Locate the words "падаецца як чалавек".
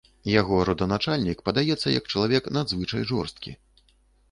1.51-2.51